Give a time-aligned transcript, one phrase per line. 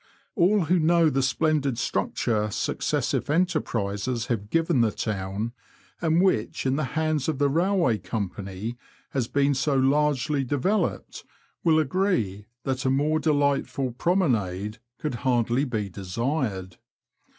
[0.33, 5.51] All who know the splendid structure successive enterprises have given the town,
[6.01, 8.79] and which in the hands of the Kailway Company
[9.11, 11.23] has been so largely developed,
[11.63, 16.77] will agree that a more delightful promenade could hardly be desired.